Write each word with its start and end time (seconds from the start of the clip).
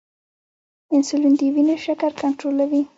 انسولین 0.95 1.33
د 1.39 1.41
وینې 1.53 1.75
شکر 1.85 2.11
کنټرولوي 2.21 2.81